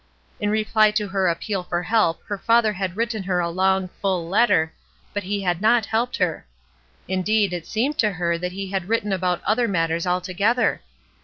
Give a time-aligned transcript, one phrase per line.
[0.39, 4.27] In reply to her appeal for help her father had written her a long, full
[4.27, 4.73] letter,
[5.13, 6.47] but he had not helped her.
[7.07, 10.81] Indeed, it seemed to her that he had written about other matters altogether.